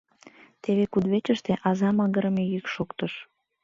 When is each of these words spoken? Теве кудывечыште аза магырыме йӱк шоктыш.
Теве 0.61 0.85
кудывечыште 0.93 1.53
аза 1.69 1.89
магырыме 1.97 2.43
йӱк 2.51 2.65
шоктыш. 2.73 3.13